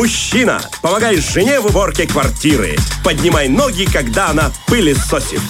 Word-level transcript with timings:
Мужчина, 0.00 0.62
помогай 0.80 1.18
жене 1.18 1.60
в 1.60 1.66
уборке 1.66 2.06
квартиры. 2.06 2.74
Поднимай 3.04 3.50
ноги, 3.50 3.84
когда 3.84 4.30
она 4.30 4.50
пылесосит. 4.66 5.42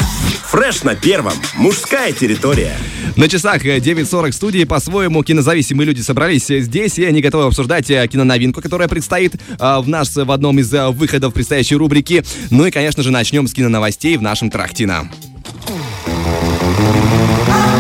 Фреш 0.43 0.83
на 0.83 0.97
первом. 0.97 1.35
Мужская 1.55 2.11
территория. 2.11 2.77
На 3.15 3.29
часах 3.29 3.65
9.40 3.65 4.33
студии 4.33 4.65
по-своему 4.65 5.23
кинозависимые 5.23 5.87
люди 5.87 6.01
собрались 6.01 6.49
здесь, 6.49 6.99
и 6.99 7.05
они 7.05 7.21
готовы 7.21 7.45
обсуждать 7.45 7.89
э, 7.93 8.05
киноновинку, 8.09 8.61
которая 8.61 8.89
предстоит 8.89 9.37
э, 9.37 9.79
в 9.79 9.89
нас 9.89 10.17
в 10.17 10.33
одном 10.33 10.59
из 10.59 10.75
э, 10.75 10.89
выходов 10.89 11.33
предстоящей 11.33 11.77
рубрики. 11.77 12.25
Ну 12.51 12.67
и, 12.67 12.73
конечно 12.73 13.05
же, 13.05 13.13
начнем 13.13 13.47
с 13.47 13.55
киноновостей 13.55 14.17
в 14.17 14.23
нашем 14.23 14.51
Тарахтина. 14.51 15.09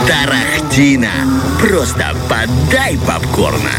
Тарахтина. 0.07 1.11
Просто 1.61 2.14
подай 2.29 2.96
попкорна. 3.05 3.73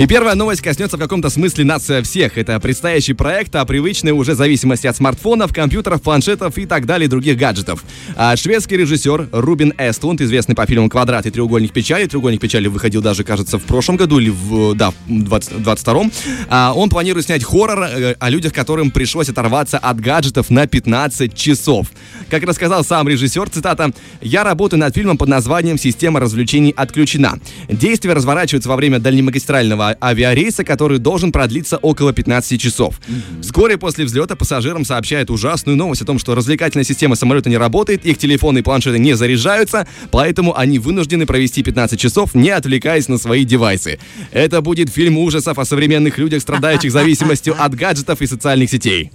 И 0.00 0.06
первая 0.06 0.34
новость 0.34 0.62
коснется 0.62 0.96
в 0.96 1.00
каком-то 1.00 1.28
смысле 1.28 1.66
нас 1.66 1.82
всех. 2.04 2.38
Это 2.38 2.58
предстоящий 2.58 3.12
проект 3.12 3.54
о 3.54 3.66
привычной 3.66 4.12
уже 4.12 4.34
зависимости 4.34 4.86
от 4.86 4.96
смартфонов, 4.96 5.52
компьютеров, 5.52 6.00
планшетов 6.00 6.56
и 6.56 6.64
так 6.64 6.86
далее 6.86 7.06
других 7.06 7.36
гаджетов. 7.36 7.84
А 8.16 8.34
шведский 8.34 8.78
режиссер 8.78 9.28
Рубин 9.30 9.74
Эстлунд, 9.76 10.22
известный 10.22 10.54
по 10.54 10.64
фильмам 10.64 10.88
«Квадрат» 10.88 11.26
и 11.26 11.30
«Треугольник 11.30 11.74
печали», 11.74 12.06
«Треугольник 12.06 12.40
печали» 12.40 12.68
выходил 12.68 13.02
даже, 13.02 13.24
кажется, 13.24 13.58
в 13.58 13.64
прошлом 13.64 13.96
году 13.96 14.18
или 14.20 14.30
в, 14.30 14.74
да, 14.74 14.90
в 14.90 14.94
22-м, 15.06 16.10
а 16.48 16.72
он 16.74 16.88
планирует 16.88 17.26
снять 17.26 17.44
хоррор 17.44 17.82
э, 17.82 18.14
о 18.18 18.30
людях, 18.30 18.54
которым 18.54 18.90
пришлось 18.92 19.28
оторваться 19.28 19.76
от 19.76 20.00
гаджетов 20.00 20.48
на 20.48 20.66
15 20.66 21.34
часов. 21.34 21.88
Как 22.30 22.42
рассказал 22.44 22.84
сам 22.84 23.06
режиссер, 23.06 23.50
цитата, 23.50 23.90
«Я 24.22 24.44
работаю 24.44 24.80
над 24.80 24.94
фильмом 24.94 25.18
под 25.18 25.28
названием 25.28 25.76
«Система 25.76 26.20
развлечений 26.20 26.72
отключена». 26.74 27.38
Действие 27.68 28.14
разворачивается 28.14 28.70
во 28.70 28.76
время 28.76 28.98
дальнемагистрального 28.98 29.89
авиарейса, 30.00 30.64
который 30.64 30.98
должен 30.98 31.32
продлиться 31.32 31.78
около 31.78 32.12
15 32.12 32.60
часов. 32.60 33.00
Mm-hmm. 33.00 33.42
Вскоре 33.42 33.78
после 33.78 34.04
взлета 34.04 34.36
пассажирам 34.36 34.84
сообщают 34.84 35.30
ужасную 35.30 35.76
новость 35.76 36.02
о 36.02 36.04
том, 36.04 36.18
что 36.18 36.34
развлекательная 36.34 36.84
система 36.84 37.14
самолета 37.14 37.48
не 37.48 37.56
работает, 37.56 38.04
их 38.04 38.18
телефоны 38.18 38.58
и 38.58 38.62
планшеты 38.62 38.98
не 38.98 39.14
заряжаются, 39.14 39.86
поэтому 40.10 40.56
они 40.56 40.78
вынуждены 40.78 41.26
провести 41.26 41.62
15 41.62 41.98
часов, 41.98 42.34
не 42.34 42.50
отвлекаясь 42.50 43.08
на 43.08 43.18
свои 43.18 43.44
девайсы. 43.44 43.98
Это 44.32 44.60
будет 44.60 44.90
фильм 44.90 45.18
ужасов 45.18 45.58
о 45.58 45.64
современных 45.64 46.18
людях, 46.18 46.42
страдающих 46.42 46.92
зависимостью 46.92 47.54
от 47.58 47.74
гаджетов 47.74 48.20
и 48.22 48.26
социальных 48.26 48.70
сетей. 48.70 49.10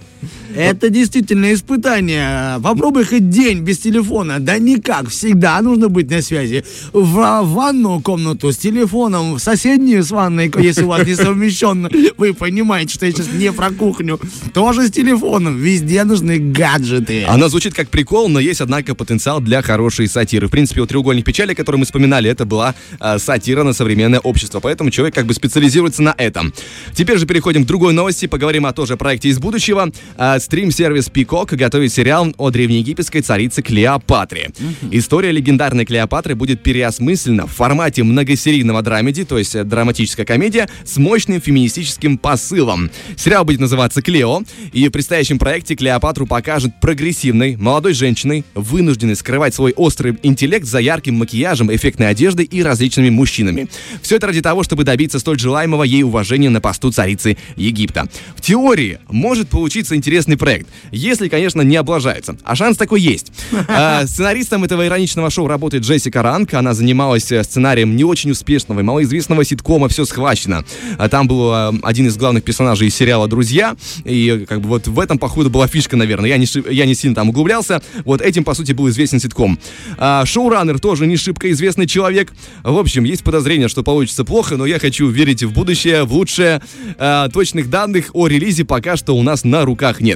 Это 0.56 0.88
действительно 0.88 1.52
испытание. 1.52 2.60
Попробуй 2.62 3.04
хоть 3.04 3.28
день 3.28 3.60
без 3.60 3.78
телефона. 3.78 4.40
Да 4.40 4.58
никак. 4.58 5.08
Всегда 5.10 5.60
нужно 5.60 5.88
быть 5.88 6.10
на 6.10 6.22
связи. 6.22 6.64
В 6.92 7.42
ванную 7.42 8.00
комнату 8.00 8.52
с 8.52 8.56
телефоном, 8.56 9.34
в 9.34 9.38
соседнюю 9.38 10.02
с 10.02 10.10
ванной, 10.10 10.50
если 10.58 10.84
у 10.84 10.88
вас 10.88 11.06
не 11.06 11.14
совмещенно. 11.14 11.90
Вы 12.16 12.32
понимаете, 12.34 12.94
что 12.94 13.06
я 13.06 13.12
сейчас 13.12 13.28
не 13.32 13.52
про 13.52 13.70
кухню. 13.70 14.18
Тоже 14.54 14.88
с 14.88 14.90
телефоном. 14.90 15.58
Везде 15.58 16.04
нужны 16.04 16.38
гаджеты. 16.38 17.24
Она 17.24 17.48
звучит 17.48 17.74
как 17.74 17.88
прикол, 17.88 18.28
но 18.28 18.40
есть, 18.40 18.60
однако, 18.60 18.94
потенциал 18.94 19.40
для 19.40 19.62
хорошей 19.62 20.08
сатиры. 20.08 20.48
В 20.48 20.50
принципе, 20.50 20.80
у 20.80 20.86
«Треугольник 20.86 21.24
печали», 21.24 21.54
который 21.54 21.76
мы 21.76 21.84
вспоминали, 21.84 22.30
это 22.30 22.44
была 22.44 22.74
э, 23.00 23.18
сатира 23.18 23.62
на 23.62 23.72
современное 23.72 24.20
общество. 24.20 24.60
Поэтому 24.60 24.90
человек 24.90 25.14
как 25.14 25.26
бы 25.26 25.34
специализируется 25.34 26.02
на 26.02 26.14
этом. 26.16 26.52
Теперь 26.94 27.18
же 27.18 27.26
переходим 27.26 27.64
к 27.64 27.66
другой 27.66 27.92
новости. 27.92 28.26
Поговорим 28.26 28.66
о 28.66 28.72
тоже 28.72 28.96
проекте 28.96 29.28
из 29.28 29.38
будущего. 29.38 29.90
Э, 30.16 30.38
стрим-сервис 30.46 31.10
Peacock 31.12 31.56
готовит 31.56 31.92
сериал 31.92 32.32
о 32.38 32.50
древнеегипетской 32.50 33.20
царице 33.20 33.62
Клеопатре. 33.62 34.50
Mm-hmm. 34.54 34.88
История 34.92 35.32
легендарной 35.32 35.84
Клеопатры 35.84 36.36
будет 36.36 36.62
переосмыслена 36.62 37.48
в 37.48 37.50
формате 37.50 38.04
многосерийного 38.04 38.80
драмеди, 38.80 39.24
то 39.24 39.38
есть 39.38 39.60
драматическая 39.60 40.24
комедия 40.24 40.68
с 40.84 40.98
мощным 40.98 41.40
феминистическим 41.40 42.16
посылом. 42.16 42.92
Сериал 43.16 43.44
будет 43.44 43.58
называться 43.58 44.02
«Клео», 44.02 44.42
и 44.72 44.86
в 44.86 44.92
предстоящем 44.92 45.40
проекте 45.40 45.74
Клеопатру 45.74 46.28
покажут 46.28 46.78
прогрессивной, 46.80 47.56
молодой 47.56 47.92
женщиной, 47.92 48.44
вынужденной 48.54 49.16
скрывать 49.16 49.52
свой 49.52 49.72
острый 49.72 50.16
интеллект 50.22 50.64
за 50.64 50.78
ярким 50.78 51.16
макияжем, 51.16 51.74
эффектной 51.74 52.08
одеждой 52.08 52.44
и 52.44 52.62
различными 52.62 53.10
мужчинами. 53.10 53.66
Все 54.00 54.14
это 54.14 54.28
ради 54.28 54.42
того, 54.42 54.62
чтобы 54.62 54.84
добиться 54.84 55.18
столь 55.18 55.40
желаемого 55.40 55.82
ей 55.82 56.04
уважения 56.04 56.50
на 56.50 56.60
посту 56.60 56.92
царицы 56.92 57.36
Египта. 57.56 58.06
В 58.36 58.42
теории 58.42 59.00
может 59.08 59.48
получиться 59.48 59.96
интересный 59.96 60.25
интересный 60.26 60.36
проект. 60.36 60.68
Если, 60.90 61.28
конечно, 61.28 61.62
не 61.62 61.76
облажается. 61.76 62.36
А 62.44 62.54
шанс 62.54 62.76
такой 62.76 63.00
есть. 63.00 63.32
А, 63.68 64.06
сценаристом 64.06 64.64
этого 64.64 64.86
ироничного 64.86 65.28
шоу 65.28 65.48
работает 65.48 65.84
Джессика 65.84 66.22
Ранг. 66.22 66.54
Она 66.54 66.72
занималась 66.72 67.30
э, 67.32 67.42
сценарием 67.44 67.94
не 67.96 68.04
очень 68.04 68.30
успешного 68.30 68.80
и 68.80 68.82
малоизвестного 68.82 69.44
ситкома 69.44 69.88
«Все 69.88 70.04
схвачено». 70.04 70.64
А 70.96 71.08
там 71.08 71.26
был 71.28 71.52
э, 71.52 71.72
один 71.82 72.06
из 72.06 72.16
главных 72.16 72.44
персонажей 72.44 72.88
из 72.88 72.94
сериала 72.94 73.28
«Друзья». 73.28 73.76
И 74.04 74.46
как 74.48 74.60
бы 74.60 74.68
вот 74.68 74.86
в 74.86 74.98
этом, 75.00 75.18
походу, 75.18 75.50
была 75.50 75.66
фишка, 75.66 75.96
наверное. 75.96 76.30
Я 76.30 76.38
не, 76.38 76.46
я 76.72 76.86
не 76.86 76.94
сильно 76.94 77.14
там 77.14 77.28
углублялся. 77.30 77.82
Вот 78.04 78.22
этим, 78.22 78.44
по 78.44 78.54
сути, 78.54 78.72
был 78.72 78.88
известен 78.88 79.20
ситком. 79.20 79.58
А, 79.98 80.24
шоураннер 80.24 80.78
тоже 80.78 81.06
не 81.06 81.16
шибко 81.16 81.50
известный 81.50 81.86
человек. 81.86 82.32
В 82.62 82.78
общем, 82.78 83.04
есть 83.04 83.24
подозрение, 83.24 83.68
что 83.68 83.82
получится 83.82 84.24
плохо, 84.24 84.56
но 84.56 84.64
я 84.64 84.78
хочу 84.78 85.08
верить 85.08 85.42
в 85.42 85.52
будущее, 85.52 86.04
в 86.04 86.12
лучшее. 86.12 86.62
А, 86.98 87.28
точных 87.28 87.68
данных 87.68 88.10
о 88.14 88.26
релизе 88.26 88.64
пока 88.64 88.96
что 88.96 89.16
у 89.16 89.22
нас 89.22 89.44
на 89.44 89.64
руках 89.64 90.00
нет. 90.00 90.15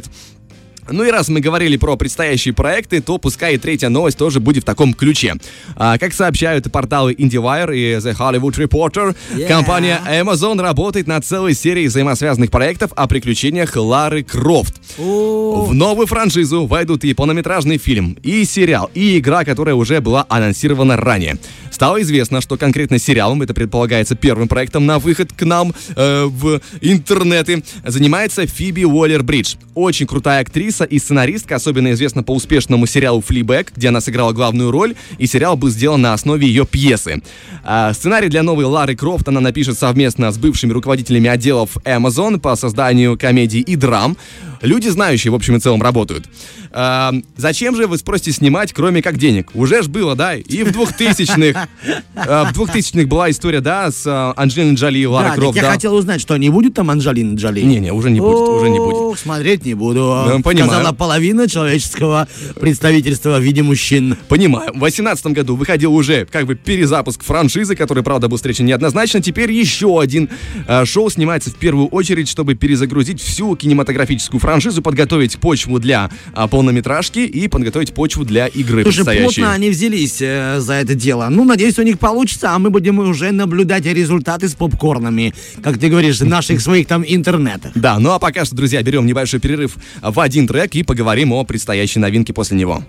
Ну 0.93 1.05
и 1.05 1.11
раз 1.11 1.28
мы 1.28 1.41
говорили 1.41 1.77
про 1.77 1.97
предстоящие 1.97 2.55
проекты, 2.55 3.00
то 3.00 3.19
пускай 3.19 3.55
и 3.55 3.59
третья 3.59 3.88
новость 3.88 4.19
тоже 4.19 4.41
будет 4.41 4.65
в 4.65 4.66
таком 4.66 4.94
ключе. 4.94 5.34
А, 5.77 5.99
как 5.99 6.12
сообщают 6.12 6.71
порталы 6.72 7.12
IndieWire 7.12 7.77
и 7.77 7.94
The 7.97 8.16
Hollywood 8.16 8.56
Reporter, 8.56 9.16
yeah. 9.34 9.47
компания 9.47 10.00
Amazon 10.06 10.60
работает 10.60 11.06
над 11.06 11.25
целой 11.25 11.55
серией 11.55 11.89
взаимосвязанных 11.89 12.50
проектов 12.50 12.93
о 12.97 13.06
приключениях 13.06 13.77
Лары 13.77 14.22
Крофт. 14.25 14.81
Oh. 14.99 15.66
В 15.66 15.75
новую 15.75 16.06
франшизу 16.06 16.66
войдут 16.66 17.05
и 17.05 17.15
полнометражный 17.15 17.78
фильм, 17.78 18.16
и 18.22 18.44
сериал, 18.44 18.91
и 18.94 19.19
игра, 19.19 19.44
которая 19.44 19.75
уже 19.75 20.00
была 20.00 20.27
анонсирована 20.28 20.97
ранее. 20.97 21.39
Стало 21.80 22.02
известно, 22.02 22.42
что 22.42 22.58
конкретно 22.58 22.98
сериалом, 22.98 23.41
это 23.41 23.54
предполагается 23.54 24.14
первым 24.14 24.48
проектом 24.48 24.84
на 24.84 24.98
выход 24.98 25.32
к 25.32 25.46
нам 25.46 25.72
э, 25.96 26.24
в 26.26 26.60
интернеты, 26.82 27.64
занимается 27.86 28.46
Фиби 28.46 28.82
Уоллер-Бридж. 28.82 29.56
Очень 29.74 30.06
крутая 30.06 30.42
актриса 30.42 30.84
и 30.84 30.98
сценаристка, 30.98 31.56
особенно 31.56 31.91
известна 31.92 32.22
по 32.22 32.34
успешному 32.34 32.84
сериалу 32.84 33.22
«Флибэк», 33.22 33.72
где 33.74 33.88
она 33.88 34.02
сыграла 34.02 34.32
главную 34.34 34.70
роль, 34.70 34.94
и 35.16 35.26
сериал 35.26 35.56
был 35.56 35.70
сделан 35.70 36.02
на 36.02 36.12
основе 36.12 36.46
ее 36.46 36.66
пьесы. 36.66 37.22
А 37.64 37.94
сценарий 37.94 38.28
для 38.28 38.42
новой 38.42 38.66
Лары 38.66 38.94
Крофт 38.94 39.26
она 39.28 39.41
напишет 39.41 39.78
совместно 39.78 40.30
с 40.32 40.36
бывшими 40.36 40.72
руководителями 40.72 41.30
отделов 41.30 41.78
Amazon 41.84 42.41
по 42.41 42.56
созданию 42.56 43.18
комедий 43.18 43.60
и 43.60 43.76
драм. 43.76 44.18
Люди, 44.62 44.88
знающие, 44.88 45.31
в 45.31 45.34
общем 45.34 45.56
и 45.56 45.60
целом, 45.60 45.82
работают. 45.82 46.26
А, 46.72 47.12
зачем 47.37 47.75
же, 47.75 47.87
вы 47.87 47.98
спросите, 47.98 48.32
снимать, 48.32 48.72
кроме 48.72 49.03
как 49.03 49.16
денег? 49.19 49.50
Уже 49.54 49.82
ж 49.82 49.88
было, 49.88 50.15
да, 50.15 50.37
и 50.37 50.62
в 50.62 50.69
2000-х. 50.69 51.69
А, 52.15 52.53
в 52.53 52.59
2000-х 52.59 53.06
была 53.06 53.31
история, 53.31 53.60
да, 53.60 53.91
с 53.91 54.04
а, 54.06 54.34
Анджелиной 54.37 54.75
Джоли 54.75 54.98
и 54.98 55.06
Ларой 55.06 55.31
да, 55.31 55.37
Крофт. 55.37 55.56
Я 55.56 55.62
да. 55.62 55.72
хотел 55.72 55.94
узнать, 55.94 56.21
что 56.21 56.37
не 56.37 56.50
будет 56.50 56.75
там 56.75 56.91
Анджелины 56.91 57.37
Джоли? 57.37 57.62
Не-не, 57.62 57.93
уже 57.93 58.10
не 58.10 58.21
будет, 58.21 58.48
уже 58.48 58.71
не 58.71 58.78
будет. 58.78 59.19
Смотреть 59.19 59.65
не 59.65 59.75
буду. 59.75 60.25
Да, 60.28 60.38
понимаю. 60.43 60.71
Сказала 60.71 60.94
половина 60.94 61.48
человеческого 61.48 62.28
представительства 62.60 63.38
в 63.38 63.42
виде 63.42 63.62
мужчин. 63.62 64.16
Понимаю. 64.28 64.71
В 64.71 64.78
2018 64.78 65.27
году 65.28 65.56
выходил 65.56 65.94
уже 65.94 66.27
как 66.27 66.47
бы 66.47 66.54
перезапуск 66.54 67.25
франшизы, 67.25 67.75
который, 67.75 68.03
правда, 68.03 68.28
был 68.28 68.37
встречен 68.37 68.66
неоднозначно. 68.66 69.21
Теперь 69.21 69.50
еще 69.50 70.00
один 70.00 70.28
э, 70.69 70.84
шоу 70.84 71.10
снимается 71.10 71.50
в 71.50 71.56
первую 71.56 71.88
очередь, 71.88 72.28
чтобы 72.28 72.54
перезагрузить 72.54 73.21
всю 73.21 73.56
кинематографическую 73.56 74.38
франшизу, 74.38 74.50
подготовить 74.83 75.38
почву 75.38 75.78
для 75.78 76.11
э, 76.34 76.49
полнометражки 76.49 77.21
и 77.21 77.49
подготовить 77.49 77.93
почву 77.94 78.25
для 78.25 78.47
игры 78.47 78.83
Слушай, 78.83 78.97
предстоящей. 78.97 79.25
плотно 79.25 79.53
они 79.53 79.71
взялись 79.71 80.19
э, 80.21 80.61
за 80.61 80.75
это 80.75 80.94
дело. 80.94 81.28
Ну, 81.31 81.44
надеюсь, 81.44 81.78
у 81.78 81.83
них 81.83 81.99
получится, 81.99 82.53
а 82.53 82.59
мы 82.59 82.71
будем 82.71 82.99
уже 82.99 83.31
наблюдать 83.31 83.84
результаты 83.87 84.49
с 84.49 84.55
попкорнами, 84.55 85.34
как 85.62 85.78
ты 85.78 85.89
говоришь, 85.89 86.21
наших 86.21 86.60
своих 86.62 86.87
там 86.87 87.05
интернетах. 87.06 87.72
Да, 87.74 87.98
ну 87.98 88.10
а 88.10 88.19
пока 88.19 88.45
что, 88.45 88.57
друзья, 88.57 88.83
берем 88.83 89.07
небольшой 89.07 89.41
перерыв 89.41 89.77
в 90.03 90.21
один 90.21 90.47
трек 90.47 90.74
и 90.74 90.83
поговорим 90.83 91.33
о 91.33 91.45
предстоящей 91.45 92.01
новинке 92.01 92.33
после 92.33 92.57
него. 92.57 92.83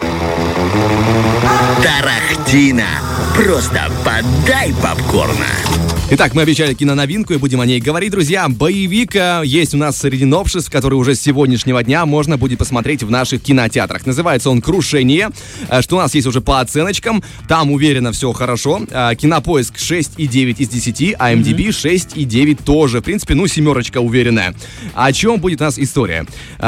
Тарахтина. 1.83 3.10
Просто 3.35 3.89
подай 4.03 4.73
попкорна. 4.81 5.47
Итак, 6.13 6.33
мы 6.33 6.41
обещали 6.41 6.73
киноновинку 6.73 7.33
и 7.33 7.37
будем 7.37 7.61
о 7.61 7.65
ней 7.65 7.79
говорить, 7.79 8.11
друзья. 8.11 8.49
Боевик 8.49 9.15
э, 9.15 9.43
есть 9.45 9.73
у 9.73 9.77
нас 9.77 9.97
среди 9.97 10.25
новшеств, 10.25 10.69
который 10.69 10.95
уже 10.95 11.15
с 11.15 11.21
сегодняшнего 11.21 11.81
дня 11.83 12.05
можно 12.05 12.37
будет 12.37 12.59
посмотреть 12.59 13.01
в 13.01 13.09
наших 13.09 13.41
кинотеатрах. 13.41 14.05
Называется 14.05 14.49
он 14.49 14.61
«Крушение», 14.61 15.29
э, 15.69 15.81
что 15.81 15.95
у 15.95 15.99
нас 15.99 16.13
есть 16.13 16.27
уже 16.27 16.41
по 16.41 16.59
оценочкам. 16.59 17.23
Там 17.47 17.71
уверенно 17.71 18.11
все 18.11 18.33
хорошо. 18.33 18.81
Э, 18.89 19.15
Кинопоиск 19.15 19.77
6,9 19.77 20.55
из 20.57 20.67
10, 20.67 21.15
а 21.17 21.33
MDB 21.33 21.69
6,9 21.69 22.61
тоже. 22.61 22.99
В 22.99 23.03
принципе, 23.03 23.33
ну, 23.33 23.47
семерочка 23.47 23.99
уверенная. 23.99 24.53
О 24.93 25.13
чем 25.13 25.39
будет 25.39 25.61
у 25.61 25.63
нас 25.63 25.79
история? 25.79 26.25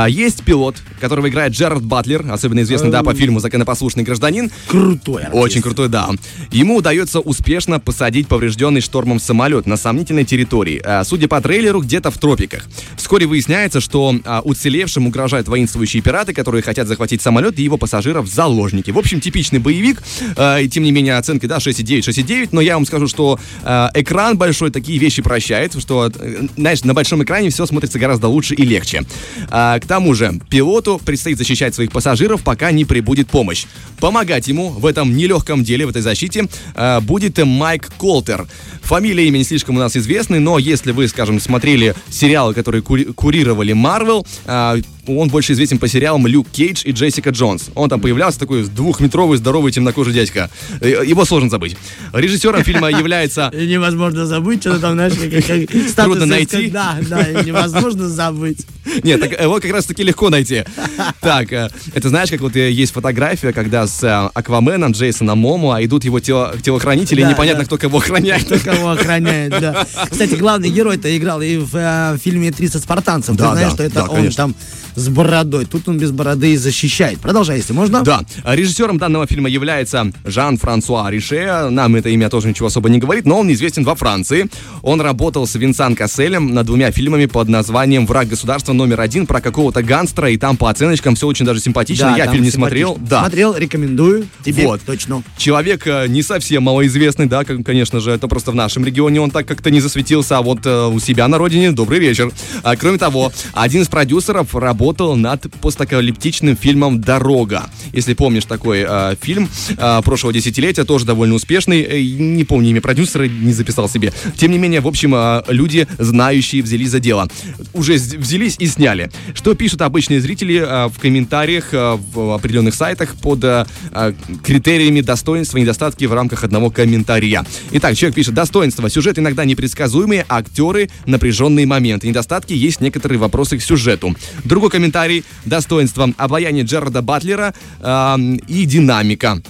Есть 0.07 0.43
пилот, 0.45 0.77
которого 1.01 1.27
играет 1.27 1.51
Джерард 1.51 1.83
Батлер, 1.83 2.25
особенно 2.31 2.61
известный, 2.61 2.91
да, 2.91 3.03
по 3.03 3.13
фильму 3.13 3.41
«Законопослушный 3.41 4.05
гражданин». 4.05 4.49
Крутой 4.67 5.23
артист. 5.23 5.43
Очень 5.43 5.61
крутой, 5.61 5.89
да. 5.89 6.09
Ему 6.53 6.77
удается 6.77 7.19
успешно 7.19 7.79
посадить 7.79 8.27
поврежденный 8.27 8.79
штормом 8.79 9.19
самолет 9.19 9.65
на 9.65 9.75
сомнительной 9.75 10.23
территории. 10.23 10.79
А, 10.85 11.03
судя 11.03 11.27
по 11.27 11.41
трейлеру, 11.41 11.81
где-то 11.81 12.11
в 12.11 12.19
тропиках. 12.19 12.67
Вскоре 12.95 13.25
выясняется, 13.25 13.81
что 13.81 14.15
а, 14.23 14.41
уцелевшим 14.41 15.07
угрожают 15.07 15.47
воинствующие 15.47 16.03
пираты, 16.03 16.31
которые 16.31 16.61
хотят 16.61 16.87
захватить 16.87 17.23
самолет 17.23 17.57
и 17.57 17.63
его 17.63 17.77
пассажиров 17.77 18.27
в 18.27 18.31
заложники. 18.31 18.91
В 18.91 18.99
общем, 18.99 19.19
типичный 19.19 19.57
боевик. 19.57 20.03
а, 20.37 20.59
И 20.59 20.69
тем 20.69 20.83
не 20.83 20.91
менее 20.91 21.17
оценка, 21.17 21.47
да, 21.47 21.57
6,9, 21.57 22.01
6,9. 22.01 22.49
Но 22.51 22.61
я 22.61 22.75
вам 22.75 22.85
скажу, 22.85 23.07
что 23.07 23.39
а, 23.63 23.89
экран 23.95 24.37
большой 24.37 24.69
такие 24.69 24.99
вещи 24.99 25.23
прощает, 25.23 25.73
что, 25.81 26.11
э, 26.13 26.47
знаешь, 26.55 26.83
на 26.83 26.93
большом 26.93 27.23
экране 27.23 27.49
все 27.49 27.65
смотрится 27.65 27.97
гораздо 27.97 28.27
лучше 28.27 28.53
и 28.53 28.63
легче. 28.63 29.01
А, 29.49 29.79
К 29.79 29.87
тому 29.87 30.13
же, 30.13 30.39
пилоту 30.51 31.01
предстоит 31.03 31.39
защищать 31.39 31.73
своих 31.73 31.91
пассажиров, 31.91 32.43
пока 32.43 32.71
не 32.71 32.85
прибудет 32.85 33.27
помощь. 33.27 33.65
Помогать 33.97 34.47
ему 34.47 34.69
в 34.69 34.85
этом 34.85 35.15
нелегком 35.15 35.63
деле, 35.63 35.87
в 35.87 35.89
этой 35.89 36.03
защите, 36.03 36.42
а, 36.75 37.01
будет 37.01 37.37
Майк 37.43 37.91
Колтер. 37.97 38.47
Фамилия 38.81 39.27
имя 39.27 39.37
не 39.37 39.43
слишком 39.43 39.77
у 39.77 39.79
нас 39.79 39.95
известны, 39.95 40.39
но 40.39 40.59
если 40.59 40.91
вы, 40.91 41.07
скажем, 41.07 41.39
смотрели 41.39 41.95
сериалы, 42.09 42.53
которые 42.53 42.81
кури- 42.81 43.13
курировали 43.13 43.73
Марвел, 43.73 44.25
а, 44.45 44.77
он 45.07 45.29
больше 45.29 45.53
известен 45.53 45.79
по 45.79 45.87
сериалам 45.87 46.25
Люк 46.27 46.47
Кейдж 46.51 46.83
и 46.85 46.91
Джессика 46.91 47.31
Джонс. 47.31 47.69
Он 47.75 47.89
там 47.89 47.99
появлялся 47.99 48.39
такой 48.39 48.63
двухметровый, 48.63 49.37
здоровый, 49.37 49.71
темнокожий 49.71 50.13
дядька. 50.13 50.49
Э, 50.79 51.03
Его 51.05 51.25
сложно 51.25 51.49
забыть. 51.49 51.75
Режиссером 52.13 52.63
фильма 52.63 52.89
является 52.89 53.51
невозможно 53.53 54.25
забыть, 54.25 54.61
что-то 54.61 54.79
там, 54.79 54.93
знаешь, 54.93 55.13
как, 55.13 56.05
Трудно 56.05 56.25
найти. 56.25 56.69
Да, 56.69 56.97
да, 57.09 57.43
невозможно 57.43 58.07
забыть. 58.07 58.65
Нет, 59.03 59.19
так 59.21 59.39
его 59.39 59.59
как 59.59 59.71
раз 59.71 59.85
таки 59.85 60.03
легко 60.03 60.29
найти. 60.29 60.63
Так, 61.21 61.51
э, 61.53 61.69
это 61.93 62.09
знаешь, 62.09 62.29
как 62.29 62.41
вот 62.41 62.55
э, 62.55 62.71
есть 62.71 62.93
фотография, 62.93 63.53
когда 63.53 63.87
с 63.87 64.27
Акваменом, 64.33 64.91
Джейсоном 64.91 65.37
Момоа 65.39 65.83
идут 65.83 66.03
его 66.03 66.19
тело- 66.19 66.55
телохранители, 66.61 67.21
и 67.21 67.25
непонятно, 67.25 67.65
кто 67.65 67.77
кого 67.77 67.97
охраняет. 67.99 68.45
Кто 68.45 68.57
кого 68.59 68.89
охраняет, 68.91 69.51
да. 69.51 69.85
Кстати, 70.09 70.35
главный 70.35 70.69
герой-то 70.69 71.15
играл 71.17 71.41
и 71.41 71.57
в 71.57 72.17
фильме 72.21 72.49
«300 72.49 72.79
спартанцев». 72.79 73.37
Ты 73.37 73.43
знаешь, 73.43 73.73
что 73.73 73.83
это 73.83 74.03
он 74.03 74.29
там 74.31 74.55
с 74.95 75.09
бородой. 75.09 75.65
Тут 75.65 75.87
он 75.87 75.97
без 75.97 76.11
бороды 76.11 76.53
и 76.53 76.57
защищает. 76.57 77.19
Продолжай, 77.19 77.57
если 77.57 77.73
можно. 77.73 78.01
Да, 78.01 78.23
режиссером 78.43 78.97
данного 78.97 79.27
фильма 79.27 79.49
является 79.49 80.11
Жан-Франсуа 80.25 81.09
Рише. 81.09 81.67
Нам 81.69 81.95
это 81.95 82.09
имя 82.09 82.29
тоже 82.29 82.49
ничего 82.49 82.67
особо 82.67 82.89
не 82.89 82.99
говорит, 82.99 83.25
но 83.25 83.39
он 83.39 83.51
известен 83.51 83.83
во 83.83 83.95
Франции. 83.95 84.49
Он 84.81 85.01
работал 85.01 85.47
с 85.47 85.55
Винсан 85.55 85.95
Касселем 85.95 86.53
над 86.53 86.65
двумя 86.65 86.91
фильмами 86.91 87.25
под 87.25 87.49
названием 87.49 88.05
«Враг 88.05 88.27
государства 88.27 88.73
номер 88.73 89.01
один» 89.01 89.25
про 89.25 89.41
какого-то 89.41 89.81
гангстера, 89.81 90.29
и 90.29 90.37
там 90.37 90.57
по 90.57 90.69
оценочкам 90.69 91.15
все 91.15 91.27
очень 91.27 91.45
даже 91.45 91.59
симпатично. 91.59 92.11
Да, 92.11 92.17
Я 92.17 92.31
фильм 92.31 92.43
не 92.43 92.51
смотрел. 92.51 92.97
Да. 92.99 93.21
Смотрел, 93.21 93.55
рекомендую. 93.55 94.27
Тебе 94.43 94.65
Вот. 94.65 94.81
точно. 94.85 95.23
Человек 95.37 95.87
э, 95.87 96.07
не 96.07 96.21
совсем 96.21 96.63
малоизвестный, 96.63 97.25
да, 97.25 97.43
конечно 97.43 97.99
же, 97.99 98.11
это 98.11 98.27
просто 98.27 98.51
в 98.51 98.55
нашем 98.55 98.85
регионе 98.85 99.21
он 99.21 99.31
так 99.31 99.47
как-то 99.47 99.71
не 99.71 99.79
засветился, 99.79 100.37
а 100.37 100.41
вот 100.41 100.65
э, 100.65 100.87
у 100.87 100.99
себя 100.99 101.27
на 101.27 101.37
родине 101.37 101.71
добрый 101.71 101.99
вечер. 101.99 102.31
А, 102.63 102.75
кроме 102.75 102.97
того, 102.97 103.31
один 103.53 103.81
из 103.81 103.87
продюсеров 103.87 104.53
работал 104.55 104.82
над 105.15 105.49
постапокалиптичным 105.61 106.57
фильмом 106.57 106.99
«Дорога». 106.99 107.69
Если 107.93 108.13
помнишь 108.13 108.45
такой 108.45 108.85
э, 108.87 109.15
фильм 109.21 109.49
э, 109.77 110.01
прошлого 110.03 110.33
десятилетия, 110.33 110.83
тоже 110.83 111.05
довольно 111.05 111.35
успешный, 111.35 111.83
Э, 111.93 112.01
не 112.01 112.43
помню 112.43 112.71
имя 112.71 112.81
продюсера, 112.81 113.27
не 113.27 113.53
записал 113.53 113.89
себе. 113.89 114.13
Тем 114.35 114.51
не 114.51 114.57
менее, 114.57 114.81
в 114.81 114.87
общем, 114.87 115.13
э, 115.15 115.43
люди, 115.47 115.87
знающие, 115.99 116.63
взялись 116.63 116.89
за 116.89 116.99
дело. 116.99 117.27
Уже 117.73 117.93
взялись 117.93 118.55
и 118.59 118.67
сняли. 118.67 119.11
Что 119.33 119.53
пишут 119.53 119.81
обычные 119.81 120.21
зрители 120.21 120.55
э, 120.55 120.87
в 120.87 120.99
комментариях 120.99 121.73
э, 121.73 121.97
в 122.13 122.35
определенных 122.35 122.75
сайтах 122.75 123.15
под 123.15 123.43
э, 123.43 123.65
э, 123.91 124.13
критериями 124.43 125.01
достоинства 125.01 125.57
и 125.57 125.61
недостатки 125.61 126.05
в 126.05 126.13
рамках 126.13 126.43
одного 126.43 126.69
комментария. 126.69 127.45
Итак, 127.71 127.95
человек 127.95 128.15
пишет, 128.15 128.33
достоинство. 128.33 128.89
Сюжет 128.89 129.19
иногда 129.19 129.45
непредсказуемый, 129.45 130.23
актеры, 130.27 130.89
напряженные 131.05 131.65
моменты. 131.65 132.07
Недостатки 132.07 132.53
есть 132.53 132.81
некоторые 132.81 133.19
вопросы 133.19 133.57
к 133.57 133.61
сюжету. 133.61 134.15
Другой 134.43 134.69
комментарий. 134.73 135.23
Достоинство. 135.45 136.11
Обаяние 136.17 136.65
Джерарда 136.65 137.01
Батлера 137.01 137.53
э, 137.79 138.17
и 138.47 138.65
динамика. 138.65 139.41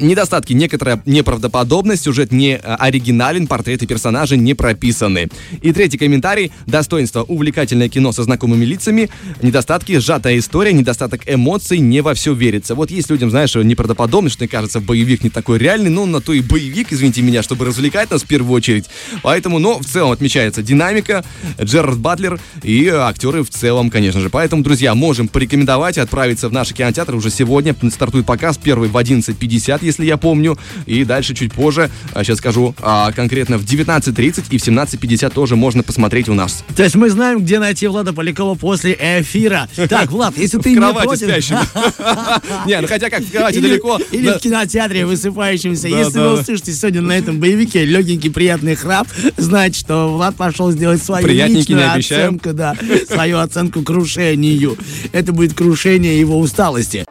Недостатки. 0.00 0.52
Некоторая 0.52 1.02
неправдоподобность, 1.06 2.04
сюжет 2.04 2.32
не 2.32 2.52
э, 2.52 2.58
оригинален, 2.60 3.46
портреты 3.46 3.86
персонажей 3.86 4.38
не 4.38 4.54
прописаны. 4.54 5.28
И 5.62 5.72
третий 5.72 5.98
комментарий. 5.98 6.52
Достоинство. 6.66 7.22
Увлекательное 7.22 7.88
кино 7.88 8.12
со 8.12 8.22
знакомыми 8.22 8.64
лицами. 8.64 9.10
Недостатки. 9.42 9.98
Сжатая 9.98 10.38
история, 10.38 10.72
недостаток 10.72 11.22
эмоций, 11.26 11.78
не 11.78 12.00
во 12.00 12.14
все 12.14 12.32
верится. 12.32 12.74
Вот 12.74 12.90
есть 12.90 13.10
людям, 13.10 13.30
знаешь, 13.30 13.54
неправдоподобность, 13.54 14.34
что, 14.34 14.44
мне 14.44 14.48
кажется, 14.48 14.80
боевик 14.80 15.24
не 15.24 15.30
такой 15.30 15.58
реальный, 15.58 15.90
но 15.90 16.06
на 16.06 16.20
то 16.20 16.32
и 16.32 16.40
боевик, 16.40 16.92
извините 16.92 17.22
меня, 17.22 17.42
чтобы 17.42 17.64
развлекать 17.64 18.10
нас 18.10 18.22
в 18.22 18.26
первую 18.26 18.52
очередь. 18.52 18.86
Поэтому, 19.22 19.58
но 19.58 19.78
в 19.78 19.84
целом 19.84 20.12
отмечается 20.12 20.62
динамика, 20.62 21.24
Джерард 21.60 21.98
Батлер 21.98 22.40
и 22.62 22.86
э, 22.86 22.96
актеры 22.96 23.42
в 23.42 23.50
целом, 23.50 23.90
конечно 23.90 24.20
же. 24.20 24.30
Поэтому, 24.30 24.62
друзья, 24.62 24.94
можем 24.94 25.28
порекомендовать 25.28 25.98
отправиться 25.98 26.48
в 26.48 26.52
наши 26.52 26.74
кинотеатры 26.74 27.16
уже 27.16 27.30
сегодня. 27.30 27.74
Стартует 27.90 28.26
показ 28.26 28.58
первый 28.58 28.88
в 28.88 28.96
11.50, 28.96 29.87
если 29.88 30.04
я 30.04 30.16
помню. 30.16 30.56
И 30.86 31.04
дальше 31.04 31.34
чуть 31.34 31.52
позже, 31.52 31.90
а, 32.14 32.22
сейчас 32.22 32.38
скажу, 32.38 32.74
а, 32.80 33.12
конкретно 33.12 33.58
в 33.58 33.64
19.30 33.64 34.44
и 34.50 34.58
в 34.58 34.62
17.50 34.62 35.32
тоже 35.32 35.56
можно 35.56 35.82
посмотреть 35.82 36.28
у 36.28 36.34
нас. 36.34 36.64
То 36.76 36.84
есть 36.84 36.94
мы 36.94 37.10
знаем, 37.10 37.40
где 37.40 37.58
найти 37.58 37.86
Влада 37.86 38.12
Полякова 38.12 38.54
после 38.54 38.96
эфира. 39.00 39.68
Так, 39.88 40.12
Влад, 40.12 40.36
если 40.36 40.58
ты 40.58 40.72
не 40.72 40.80
против... 40.80 41.28
Не, 42.66 42.80
ну 42.80 42.86
хотя 42.86 43.08
как 43.08 43.22
в 43.22 43.32
кровати 43.32 43.58
далеко. 43.58 43.98
или 44.12 44.30
в 44.30 44.38
кинотеатре 44.38 45.06
высыпающемся. 45.06 45.88
Если 45.88 46.18
вы 46.18 46.40
услышите 46.40 46.72
сегодня 46.72 47.00
на 47.00 47.12
этом 47.12 47.40
боевике 47.40 47.84
легенький 47.84 48.30
приятный 48.30 48.74
храп, 48.74 49.08
значит, 49.36 49.76
что 49.76 50.12
Влад 50.12 50.36
пошел 50.36 50.70
сделать 50.70 51.02
свою 51.02 51.26
личную 51.26 51.92
оценку, 51.94 52.52
да, 52.52 52.76
свою 53.08 53.38
оценку 53.38 53.82
крушению. 53.82 54.76
Это 55.12 55.32
будет 55.32 55.54
крушение 55.54 56.20
его 56.20 56.38
усталости. 56.38 57.06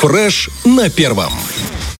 Фреш 0.00 0.50
на 0.64 0.90
первом. 0.90 1.32